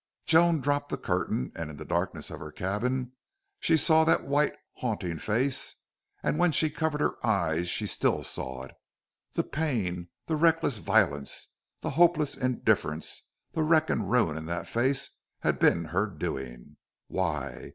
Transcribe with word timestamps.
Joan 0.25 0.61
dropped 0.61 0.89
the 0.89 0.97
curtain, 0.97 1.51
and 1.55 1.69
in 1.69 1.77
the 1.77 1.85
darkness 1.85 2.31
of 2.31 2.39
her 2.39 2.51
cabin 2.51 3.11
she 3.59 3.77
saw 3.77 4.03
that 4.05 4.25
white, 4.25 4.55
haunting 4.77 5.19
face, 5.19 5.75
and 6.23 6.39
when 6.39 6.51
she 6.51 6.71
covered 6.71 7.01
her 7.01 7.23
eyes 7.23 7.69
she 7.69 7.85
still 7.85 8.23
saw 8.23 8.63
it. 8.63 8.71
The 9.33 9.43
pain, 9.43 10.09
the 10.25 10.37
reckless 10.37 10.79
violence, 10.79 11.49
the 11.81 11.91
hopeless 11.91 12.35
indifference, 12.35 13.27
the 13.51 13.61
wreck 13.61 13.91
and 13.91 14.09
ruin 14.09 14.37
in 14.37 14.47
that 14.47 14.67
face 14.67 15.07
had 15.41 15.59
been 15.59 15.85
her 15.85 16.07
doing. 16.07 16.77
Why? 17.05 17.69